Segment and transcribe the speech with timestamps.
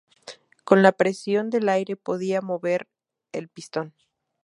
[0.63, 2.89] Con la presión del aire podía mover
[3.33, 3.93] el pistón.